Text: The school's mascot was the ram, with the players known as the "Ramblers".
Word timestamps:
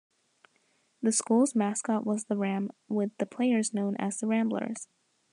The 1.03 1.11
school's 1.11 1.53
mascot 1.53 2.07
was 2.07 2.23
the 2.23 2.35
ram, 2.35 2.71
with 2.87 3.15
the 3.19 3.27
players 3.27 3.71
known 3.71 3.95
as 3.99 4.19
the 4.19 4.25
"Ramblers". 4.25 4.87